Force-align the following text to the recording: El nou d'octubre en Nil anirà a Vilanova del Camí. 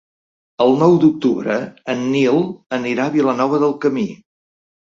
El 0.63 0.71
nou 0.83 0.95
d'octubre 1.03 1.57
en 1.95 2.01
Nil 2.15 2.41
anirà 2.79 3.07
a 3.07 3.15
Vilanova 3.19 3.61
del 3.67 3.77
Camí. 3.85 4.09